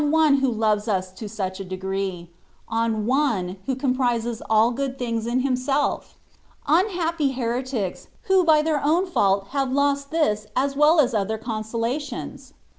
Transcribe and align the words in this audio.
one 0.09 0.37
who 0.37 0.49
loves 0.49 0.87
us 0.87 1.11
to 1.11 1.29
such 1.29 1.59
a 1.59 1.63
degree— 1.63 2.27
on 2.67 3.05
One 3.05 3.57
who 3.67 3.75
comprises 3.75 4.41
all 4.49 4.71
good 4.71 4.97
things 4.97 5.27
in 5.27 5.41
Himself? 5.41 6.15
Unhappy 6.65 7.33
heretics, 7.33 8.07
who 8.23 8.43
by 8.43 8.63
their 8.63 8.83
own 8.83 9.05
fault 9.05 9.49
have 9.49 9.71
lost 9.71 10.09
this 10.09 10.47
as 10.55 10.75
well 10.75 10.99
as 10.99 11.13
other 11.13 11.37
consolations. 11.37 12.55